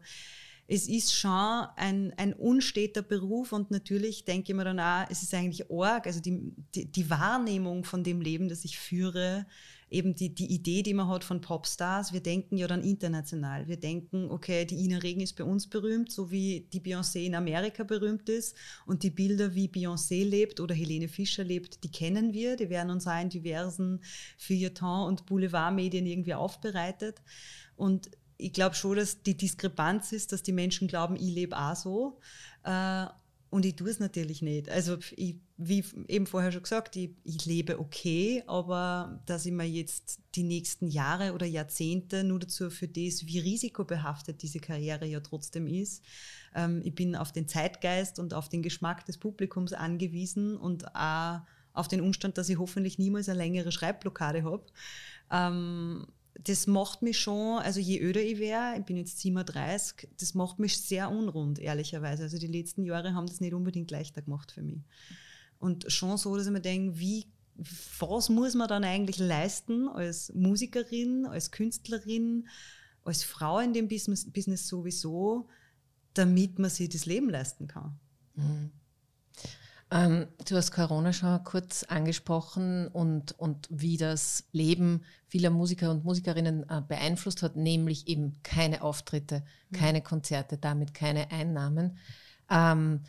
[0.67, 5.21] es ist schon ein, ein unsteter Beruf und natürlich denke ich mir dann auch, es
[5.21, 9.45] ist eigentlich arg, also die, die, die Wahrnehmung von dem Leben, das ich führe,
[9.91, 13.67] eben die, die Idee, die man hat von Popstars, wir denken ja dann international.
[13.67, 17.35] Wir denken, okay, die Ina Regen ist bei uns berühmt, so wie die Beyoncé in
[17.35, 18.55] Amerika berühmt ist.
[18.85, 22.55] Und die Bilder, wie Beyoncé lebt oder Helene Fischer lebt, die kennen wir.
[22.55, 24.01] Die werden uns auch in diversen
[24.37, 27.21] Feuilleton- und Boulevardmedien irgendwie aufbereitet.
[27.75, 31.75] Und ich glaube schon, dass die Diskrepanz ist, dass die Menschen glauben, ich lebe auch
[31.75, 32.19] so.
[33.51, 34.69] Und ich tue es natürlich nicht.
[34.69, 39.67] Also ich, wie eben vorher schon gesagt, ich, ich, lebe okay, aber dass ich mir
[39.67, 45.19] jetzt die nächsten Jahre oder Jahrzehnte nur dazu für das, wie risikobehaftet diese Karriere ja
[45.19, 46.01] trotzdem ist.
[46.55, 51.41] Ähm, ich bin auf den Zeitgeist und auf den Geschmack des Publikums angewiesen und auch
[51.73, 54.65] auf den Umstand, dass ich hoffentlich niemals eine längere Schreibblockade habe.
[55.29, 60.33] Ähm, das macht mich schon, also je öder ich wäre, ich bin jetzt 37, das
[60.33, 62.23] macht mich sehr unrund, ehrlicherweise.
[62.23, 64.81] Also die letzten Jahre haben das nicht unbedingt leichter gemacht für mich.
[65.59, 67.27] Und schon so, dass ich mir denke, wie,
[67.99, 72.47] was muss man dann eigentlich leisten als Musikerin, als Künstlerin,
[73.03, 75.47] als Frau in dem Business, Business sowieso,
[76.13, 77.99] damit man sich das Leben leisten kann?
[78.35, 78.71] Mhm.
[79.91, 86.05] Ähm, du hast Corona schon kurz angesprochen und, und wie das Leben vieler Musiker und
[86.05, 89.75] Musikerinnen äh, beeinflusst hat, nämlich eben keine Auftritte, mhm.
[89.75, 91.97] keine Konzerte, damit keine Einnahmen.
[92.49, 93.01] Ähm,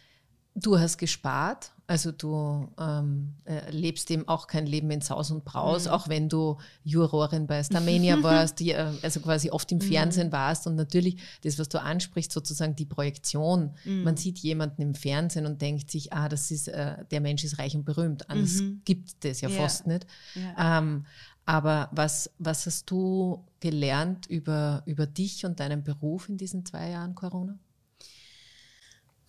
[0.55, 5.47] Du hast gespart, also du ähm, äh, lebst eben auch kein Leben in Saus und
[5.47, 5.91] Braus, mhm.
[5.93, 9.83] auch wenn du Jurorin bei Starmania warst, die, äh, also quasi oft im mhm.
[9.83, 13.75] Fernsehen warst und natürlich das, was du ansprichst, sozusagen die Projektion.
[13.85, 14.05] Mhm.
[14.05, 17.59] Man sieht jemanden im Fernsehen und denkt sich, ah, das ist, äh, der Mensch ist
[17.59, 18.29] reich und berühmt.
[18.29, 18.83] Anders mhm.
[18.85, 20.07] gibt es ja, ja, fast nicht.
[20.35, 20.79] Ja.
[20.79, 21.07] Ähm,
[21.47, 26.91] aber was, was hast du gelernt über, über dich und deinen Beruf in diesen zwei
[26.91, 27.59] Jahren Corona?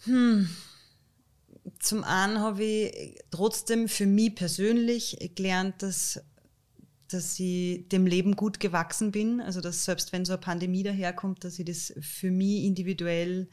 [0.03, 0.49] Hm
[1.83, 6.23] zum einen habe ich trotzdem für mich persönlich gelernt, dass,
[7.09, 9.41] dass ich dem Leben gut gewachsen bin.
[9.41, 13.49] Also dass selbst wenn so eine Pandemie daherkommt, dass ich das für mich individuell,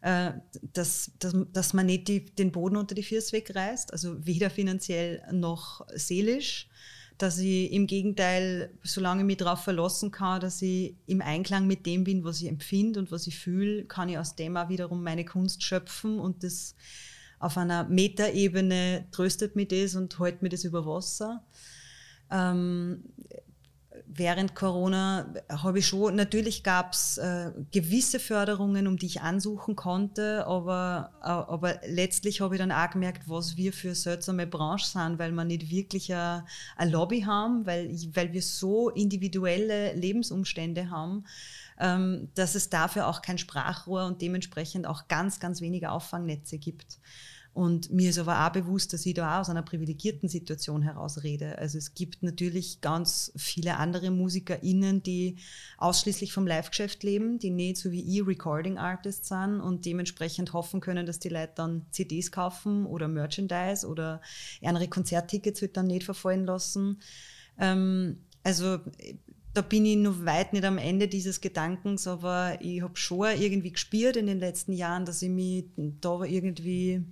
[0.00, 0.32] äh,
[0.72, 5.22] dass, dass, dass man nicht die, den Boden unter die Füße wegreißt, also weder finanziell
[5.32, 6.68] noch seelisch.
[7.16, 11.86] Dass ich im Gegenteil, solange ich mich darauf verlassen kann, dass ich im Einklang mit
[11.86, 15.02] dem bin, was ich empfinde und was ich fühle, kann ich aus dem auch wiederum
[15.02, 16.76] meine Kunst schöpfen und das
[17.38, 21.42] auf einer Metaebene tröstet mich das und hält mir das über Wasser.
[22.30, 23.04] Ähm,
[24.06, 29.76] während Corona habe ich schon, natürlich gab es äh, gewisse Förderungen, um die ich ansuchen
[29.76, 34.86] konnte, aber, äh, aber letztlich habe ich dann auch gemerkt, was wir für seltsame Branche
[34.86, 41.24] sind, weil wir nicht wirklich ein Lobby haben, weil, weil wir so individuelle Lebensumstände haben,
[41.80, 46.98] ähm, dass es dafür auch kein Sprachrohr und dementsprechend auch ganz, ganz wenige Auffangnetze gibt.
[47.58, 51.24] Und mir ist aber auch bewusst, dass ich da auch aus einer privilegierten Situation heraus
[51.24, 51.58] rede.
[51.58, 55.38] Also es gibt natürlich ganz viele andere MusikerInnen, die
[55.76, 60.80] ausschließlich vom Live-Geschäft leben, die nicht so wie ich Recording Artists sind und dementsprechend hoffen
[60.80, 64.20] können, dass die Leute dann CDs kaufen oder Merchandise oder
[64.62, 67.00] andere Konzerttickets wird dann nicht verfallen lassen.
[67.58, 68.78] Ähm, also
[69.58, 73.72] da bin ich noch weit nicht am Ende dieses Gedankens, aber ich habe schon irgendwie
[73.72, 77.04] gespürt in den letzten Jahren, dass ich mich da irgendwie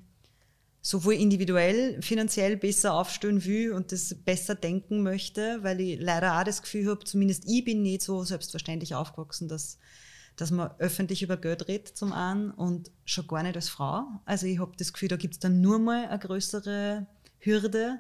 [0.81, 6.45] sowohl individuell finanziell besser aufstellen will und das besser denken möchte, weil ich leider auch
[6.45, 9.79] das Gefühl habe, zumindest ich bin nicht so selbstverständlich aufgewachsen, dass,
[10.37, 14.05] dass man öffentlich über Geld redet zum einen und schon gar nicht als Frau.
[14.25, 17.09] Also ich habe das Gefühl, da gibt es dann nur mal eine größere
[17.41, 17.99] Hürde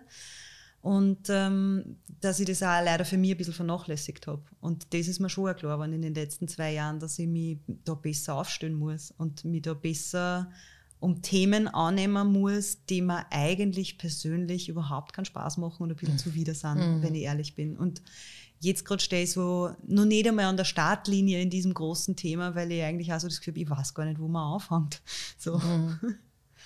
[0.82, 4.42] und ähm, dass ich das auch leider für mich ein bisschen vernachlässigt habe.
[4.60, 7.58] Und das ist mir schon klar geworden in den letzten zwei Jahren, dass ich mich
[7.84, 10.50] da besser aufstellen muss und mich da besser
[10.98, 16.18] um Themen annehmen muss, die mir eigentlich persönlich überhaupt keinen Spaß machen und ein bisschen
[16.18, 17.02] zuwider sind, mhm.
[17.02, 17.76] wenn ich ehrlich bin.
[17.76, 18.02] Und
[18.60, 22.54] jetzt gerade stehe ich so noch nicht einmal an der Startlinie in diesem großen Thema,
[22.54, 25.02] weil ich eigentlich auch so das Gefühl habe, ich weiß gar nicht, wo man anfängt.
[25.38, 25.58] So.
[25.58, 26.16] Mhm.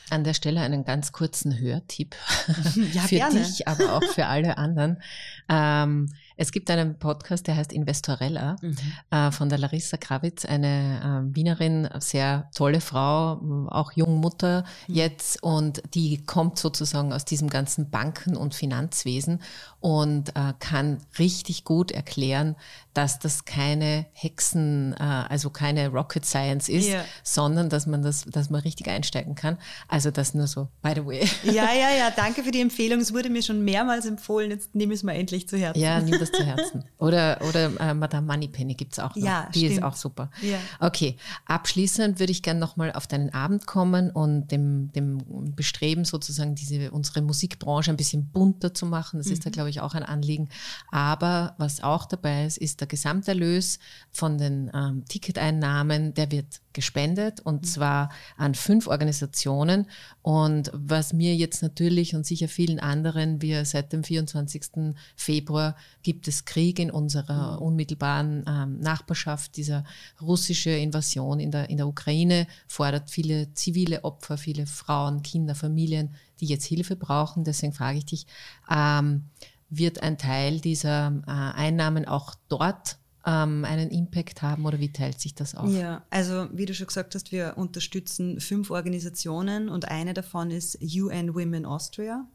[0.09, 2.17] An der Stelle einen ganz kurzen Hörtipp
[2.93, 3.41] ja, für gerne.
[3.41, 5.03] dich, aber auch für alle anderen.
[5.49, 8.75] Ähm, es gibt einen Podcast, der heißt Investorella mhm.
[9.11, 14.95] äh, von der Larissa Krawitz, eine äh, Wienerin, sehr tolle Frau, auch Jungmutter mhm.
[14.95, 19.43] jetzt und die kommt sozusagen aus diesem ganzen Banken- und Finanzwesen
[19.81, 22.57] und äh, kann richtig gut erklären,
[22.95, 27.05] dass das keine Hexen, äh, also keine Rocket Science ist, ja.
[27.23, 29.59] sondern dass man das, dass man richtig einsteigen kann.
[29.89, 31.29] Also das nur so, by the way.
[31.45, 33.01] Ja, ja, ja, danke für die Empfehlung.
[33.01, 34.51] Es wurde mir schon mehrmals empfohlen.
[34.51, 35.81] Jetzt nehme ich es mal endlich zu Herzen.
[35.81, 36.85] Ja, nimm das zu Herzen.
[36.99, 39.25] Oder, oder äh, Madame Moneypenny gibt es auch noch.
[39.25, 39.73] Ja, die stimmt.
[39.73, 40.31] ist auch super.
[40.43, 40.59] Ja.
[40.79, 41.17] Okay,
[41.47, 46.91] abschließend würde ich gerne nochmal auf deinen Abend kommen und dem, dem Bestreben sozusagen diese,
[46.91, 49.19] unsere Musikbranche ein bisschen bunter zu machen.
[49.19, 49.33] Das mhm.
[49.33, 50.49] ist da, glaube ich, auch ein Anliegen.
[50.91, 53.79] Aber was auch dabei ist, ist der Gesamterlös
[54.13, 57.67] von den ähm, Ticketeinnahmen, der wird gespendet und mhm.
[57.67, 59.87] zwar an fünf Organisationen.
[60.23, 64.95] Und was mir jetzt natürlich und sicher vielen anderen, wir seit dem 24.
[65.17, 67.63] Februar gibt es Krieg in unserer mhm.
[67.63, 69.57] unmittelbaren ähm, Nachbarschaft.
[69.57, 69.85] Dieser
[70.21, 76.15] russische Invasion in der, in der Ukraine fordert viele zivile Opfer, viele Frauen, Kinder, Familien,
[76.41, 77.45] die jetzt Hilfe brauchen.
[77.45, 78.27] Deswegen frage ich dich,
[78.71, 79.25] ähm,
[79.71, 85.21] wird ein Teil dieser äh, Einnahmen auch dort ähm, einen Impact haben oder wie teilt
[85.21, 85.71] sich das auf?
[85.71, 90.79] Ja, also wie du schon gesagt hast, wir unterstützen fünf Organisationen und eine davon ist
[90.83, 92.27] UN Women Austria.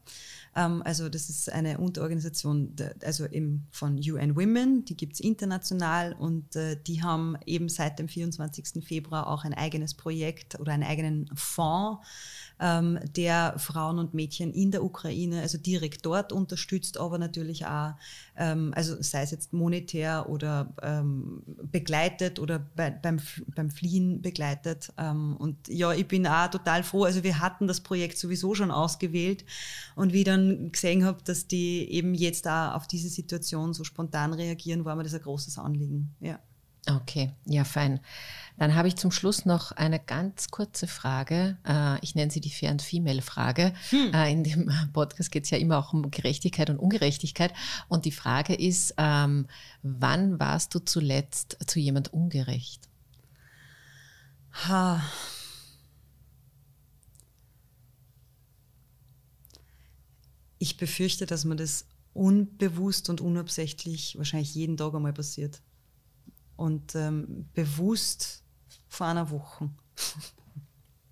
[0.54, 6.14] Ähm, also das ist eine Unterorganisation also eben von UN Women, die gibt es international
[6.14, 8.84] und äh, die haben eben seit dem 24.
[8.84, 12.06] Februar auch ein eigenes Projekt oder einen eigenen Fonds,
[12.60, 17.92] ähm, der Frauen und Mädchen in der Ukraine, also direkt dort unterstützt, aber natürlich auch,
[18.36, 20.74] ähm, also sei es jetzt monetär oder
[21.70, 23.18] begleitet oder bei, beim,
[23.54, 24.92] beim Fliehen begleitet.
[24.96, 27.04] und ja, ich bin auch total froh.
[27.04, 29.44] Also wir hatten das Projekt sowieso schon ausgewählt
[29.94, 34.32] und wie dann gesehen habe, dass die eben jetzt da auf diese Situation so spontan
[34.32, 36.14] reagieren, war mir das ein großes Anliegen.
[36.20, 36.40] Ja.
[36.88, 38.00] Okay, ja, fein.
[38.58, 41.58] Dann habe ich zum Schluss noch eine ganz kurze Frage.
[41.66, 43.74] Äh, ich nenne sie die Fair- and Female-Frage.
[43.90, 44.14] Hm.
[44.14, 47.52] Äh, in dem Podcast geht es ja immer auch um Gerechtigkeit und Ungerechtigkeit.
[47.88, 49.46] Und die Frage ist, ähm,
[49.82, 52.88] wann warst du zuletzt zu jemand ungerecht?
[54.68, 55.02] Ha.
[60.58, 61.84] Ich befürchte, dass mir das
[62.14, 65.60] unbewusst und unabsichtlich wahrscheinlich jeden Tag einmal passiert.
[66.56, 68.42] Und ähm, bewusst
[68.88, 69.70] vor einer Woche.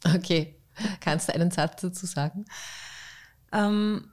[0.04, 0.56] Okay.
[1.00, 2.44] Kannst du einen Satz dazu sagen?
[3.52, 4.10] Ähm,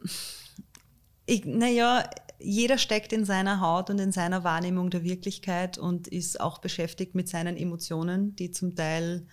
[1.45, 2.09] naja,
[2.39, 7.15] jeder steckt in seiner Haut und in seiner Wahrnehmung der Wirklichkeit und ist auch beschäftigt
[7.15, 9.27] mit seinen Emotionen, die zum Teil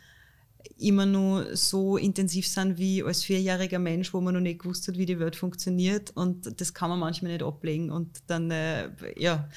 [0.76, 4.98] immer nur so intensiv sind wie als vierjähriger Mensch, wo man noch nicht gewusst hat,
[4.98, 9.48] wie die Welt funktioniert und das kann man manchmal nicht ablegen und dann, äh, ja,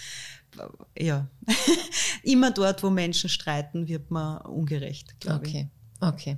[0.98, 1.28] ja,
[2.24, 5.70] immer dort, wo Menschen streiten, wird man ungerecht, glaube okay.
[6.02, 6.08] ich.
[6.08, 6.38] Okay,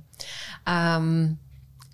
[0.66, 1.38] Ähm,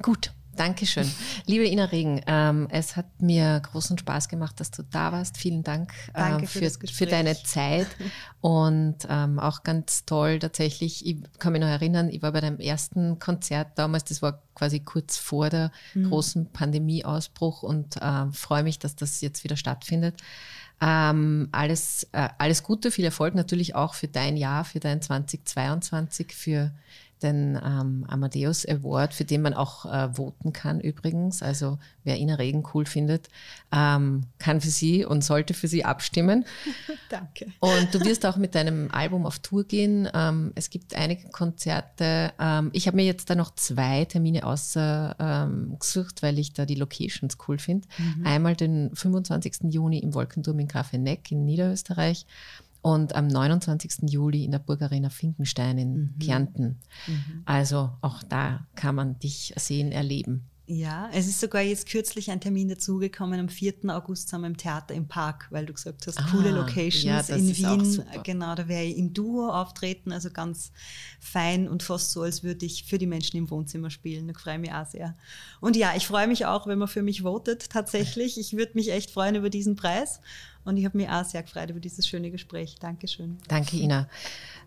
[0.02, 0.32] gut.
[0.56, 1.10] Dankeschön.
[1.46, 5.38] Liebe Ina Regen, ähm, es hat mir großen Spaß gemacht, dass du da warst.
[5.38, 7.86] Vielen Dank ähm, für, für, für, deine Zeit
[8.42, 11.06] und ähm, auch ganz toll tatsächlich.
[11.06, 14.80] Ich kann mich noch erinnern, ich war bei deinem ersten Konzert damals, das war quasi
[14.80, 16.10] kurz vor der mhm.
[16.10, 20.20] großen Pandemieausbruch und äh, freue mich, dass das jetzt wieder stattfindet.
[20.80, 26.32] Ähm, alles, äh, alles Gute, viel Erfolg natürlich auch für dein Jahr, für dein 2022,
[26.32, 26.72] für
[27.22, 31.42] den ähm, Amadeus Award, für den man auch äh, voten kann übrigens.
[31.42, 33.28] Also wer Ina Regen cool findet,
[33.72, 36.44] ähm, kann für sie und sollte für sie abstimmen.
[37.10, 37.46] Danke.
[37.60, 40.08] Und du wirst auch mit deinem Album auf Tour gehen.
[40.14, 42.32] Ähm, es gibt einige Konzerte.
[42.38, 46.74] Ähm, ich habe mir jetzt da noch zwei Termine ausgesucht, ähm, weil ich da die
[46.74, 47.86] Locations cool finde.
[47.98, 48.26] Mhm.
[48.26, 49.70] Einmal den 25.
[49.70, 52.26] Juni im Wolkenturm in Grafeneck in Niederösterreich
[52.82, 54.10] und am 29.
[54.10, 56.18] Juli in der Burgarena Finkenstein in mhm.
[56.18, 56.80] Kärnten.
[57.06, 57.42] Mhm.
[57.44, 60.50] Also auch da kann man dich sehen, erleben.
[60.72, 63.40] Ja, es ist sogar jetzt kürzlich ein Termin dazugekommen.
[63.40, 63.74] Am 4.
[63.88, 67.34] August sind wir im Theater im Park, weil du gesagt hast, ah, coole Locations ja,
[67.34, 68.04] in Wien.
[68.22, 70.70] Genau, da werde ich im Duo auftreten, also ganz
[71.18, 74.28] fein und fast so, als würde ich für die Menschen im Wohnzimmer spielen.
[74.28, 75.16] Da freue ich mich auch sehr.
[75.60, 78.38] Und ja, ich freue mich auch, wenn man für mich votet, tatsächlich.
[78.38, 80.20] Ich würde mich echt freuen über diesen Preis.
[80.64, 82.76] Und ich habe mich auch sehr gefreut über dieses schöne Gespräch.
[82.78, 83.38] Dankeschön.
[83.48, 84.08] Danke, Ina.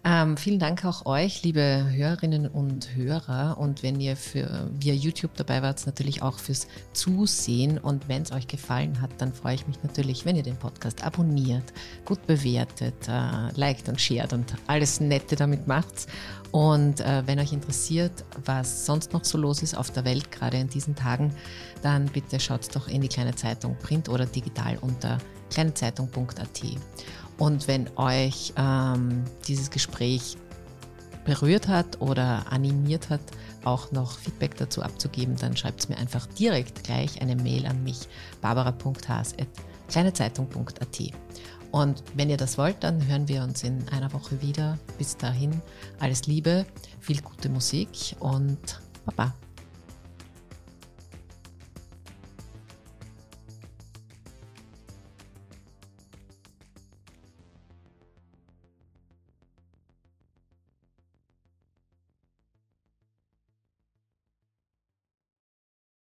[0.05, 3.57] Ähm, vielen Dank auch euch, liebe Hörerinnen und Hörer.
[3.57, 7.77] Und wenn ihr für, via YouTube dabei wart, natürlich auch fürs Zusehen.
[7.77, 11.03] Und wenn es euch gefallen hat, dann freue ich mich natürlich, wenn ihr den Podcast
[11.05, 11.71] abonniert,
[12.05, 16.07] gut bewertet, äh, liked und shared und alles Nette damit macht.
[16.51, 20.57] Und äh, wenn euch interessiert, was sonst noch so los ist auf der Welt, gerade
[20.57, 21.33] in diesen Tagen,
[21.81, 25.17] dann bitte schaut doch in die kleine Zeitung, print oder digital unter
[25.53, 26.61] kleinezeitung.at.
[27.37, 30.37] Und wenn euch ähm, dieses Gespräch
[31.25, 33.19] berührt hat oder animiert hat,
[33.63, 37.83] auch noch Feedback dazu abzugeben, dann schreibt es mir einfach direkt gleich eine Mail an
[37.83, 38.07] mich,
[38.41, 41.01] barbara.haas.kleinezeitung.at.
[41.71, 44.77] Und wenn ihr das wollt, dann hören wir uns in einer Woche wieder.
[44.99, 45.59] Bis dahin,
[45.99, 46.67] alles Liebe,
[46.99, 49.33] viel gute Musik und Baba.